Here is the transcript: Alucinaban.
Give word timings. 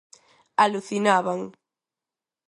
Alucinaban. 0.63 1.41